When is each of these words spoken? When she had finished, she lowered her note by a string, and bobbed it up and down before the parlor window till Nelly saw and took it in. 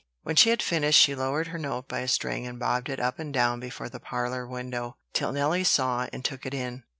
When 0.23 0.35
she 0.35 0.49
had 0.49 0.63
finished, 0.63 0.99
she 0.99 1.13
lowered 1.13 1.49
her 1.49 1.59
note 1.59 1.87
by 1.87 1.99
a 1.99 2.07
string, 2.07 2.47
and 2.47 2.57
bobbed 2.57 2.89
it 2.89 2.99
up 2.99 3.19
and 3.19 3.31
down 3.31 3.59
before 3.59 3.87
the 3.87 3.99
parlor 3.99 4.47
window 4.47 4.97
till 5.13 5.31
Nelly 5.31 5.63
saw 5.63 6.07
and 6.11 6.25
took 6.25 6.43
it 6.43 6.55
in. 6.55 6.81